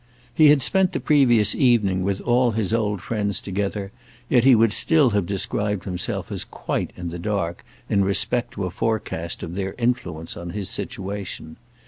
He 0.33 0.47
had 0.47 0.63
spent 0.63 0.93
the 0.93 0.99
previous 0.99 1.53
evening 1.53 2.01
with 2.01 2.21
all 2.21 2.53
his 2.53 2.73
old 2.73 3.03
friends 3.03 3.39
together 3.39 3.91
yet 4.29 4.43
he 4.43 4.55
would 4.55 4.73
still 4.73 5.11
have 5.11 5.27
described 5.27 5.83
himself 5.83 6.31
as 6.31 6.43
quite 6.43 6.89
in 6.97 7.09
the 7.09 7.19
dark 7.19 7.63
in 7.87 8.03
respect 8.03 8.53
to 8.55 8.65
a 8.65 8.71
forecast 8.71 9.43
of 9.43 9.53
their 9.53 9.75
influence 9.77 10.35
on 10.35 10.49
his 10.57 10.71
situation. 10.71 11.55